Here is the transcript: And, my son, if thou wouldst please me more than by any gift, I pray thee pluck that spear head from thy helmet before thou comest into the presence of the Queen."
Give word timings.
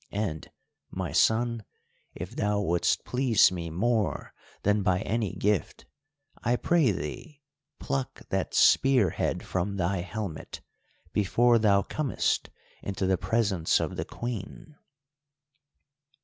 And, 0.13 0.49
my 0.89 1.11
son, 1.11 1.63
if 2.15 2.35
thou 2.35 2.59
wouldst 2.59 3.05
please 3.05 3.51
me 3.51 3.69
more 3.69 4.33
than 4.63 4.81
by 4.81 5.01
any 5.01 5.33
gift, 5.35 5.85
I 6.43 6.55
pray 6.55 6.91
thee 6.91 7.43
pluck 7.77 8.27
that 8.29 8.55
spear 8.55 9.11
head 9.11 9.43
from 9.43 9.77
thy 9.77 9.97
helmet 9.97 10.61
before 11.13 11.59
thou 11.59 11.83
comest 11.83 12.49
into 12.81 13.05
the 13.05 13.19
presence 13.19 13.79
of 13.79 13.95
the 13.95 14.05
Queen." 14.05 14.75